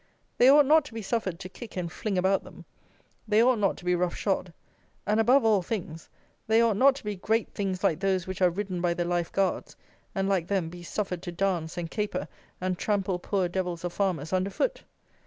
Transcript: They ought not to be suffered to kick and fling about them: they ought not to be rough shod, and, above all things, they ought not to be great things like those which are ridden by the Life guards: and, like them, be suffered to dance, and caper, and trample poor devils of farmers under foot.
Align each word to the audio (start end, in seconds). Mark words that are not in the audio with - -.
They 0.39 0.49
ought 0.49 0.65
not 0.65 0.83
to 0.85 0.95
be 0.95 1.03
suffered 1.03 1.37
to 1.41 1.47
kick 1.47 1.77
and 1.77 1.91
fling 1.91 2.17
about 2.17 2.43
them: 2.43 2.65
they 3.27 3.43
ought 3.43 3.59
not 3.59 3.77
to 3.77 3.85
be 3.85 3.93
rough 3.93 4.15
shod, 4.15 4.51
and, 5.05 5.19
above 5.19 5.45
all 5.45 5.61
things, 5.61 6.09
they 6.47 6.59
ought 6.59 6.75
not 6.77 6.95
to 6.95 7.03
be 7.03 7.15
great 7.15 7.53
things 7.53 7.83
like 7.83 7.99
those 7.99 8.25
which 8.25 8.41
are 8.41 8.49
ridden 8.49 8.81
by 8.81 8.95
the 8.95 9.05
Life 9.05 9.31
guards: 9.31 9.75
and, 10.15 10.27
like 10.27 10.47
them, 10.47 10.69
be 10.69 10.81
suffered 10.81 11.21
to 11.21 11.31
dance, 11.31 11.77
and 11.77 11.91
caper, 11.91 12.27
and 12.59 12.79
trample 12.79 13.19
poor 13.19 13.47
devils 13.47 13.83
of 13.83 13.93
farmers 13.93 14.33
under 14.33 14.49
foot. 14.49 14.83